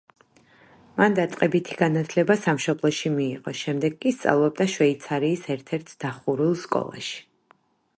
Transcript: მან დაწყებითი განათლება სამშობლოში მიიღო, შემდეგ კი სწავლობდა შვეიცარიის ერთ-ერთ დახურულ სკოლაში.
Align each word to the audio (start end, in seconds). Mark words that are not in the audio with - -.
მან 1.01 1.17
დაწყებითი 1.19 1.77
განათლება 1.81 2.39
სამშობლოში 2.45 3.13
მიიღო, 3.19 3.55
შემდეგ 3.63 4.01
კი 4.07 4.17
სწავლობდა 4.19 4.69
შვეიცარიის 4.77 5.49
ერთ-ერთ 5.57 5.97
დახურულ 6.07 6.59
სკოლაში. 6.69 7.23